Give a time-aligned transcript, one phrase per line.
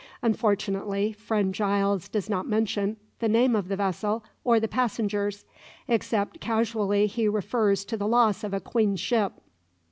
[0.23, 5.45] Unfortunately, friend Giles does not mention the name of the vessel or the passengers,
[5.87, 9.33] except casually he refers to the loss of a queen's ship."